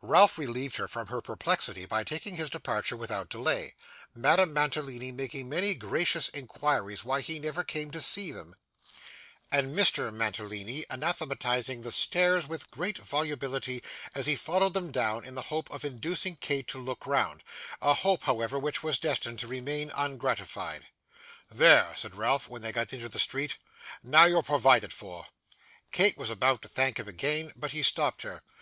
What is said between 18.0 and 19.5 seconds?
however, which was destined to